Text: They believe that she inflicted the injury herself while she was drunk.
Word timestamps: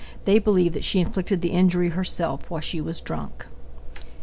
They 0.25 0.39
believe 0.39 0.73
that 0.73 0.83
she 0.83 0.99
inflicted 0.99 1.43
the 1.43 1.51
injury 1.51 1.89
herself 1.89 2.49
while 2.49 2.59
she 2.61 2.81
was 2.81 3.01
drunk. 3.01 3.45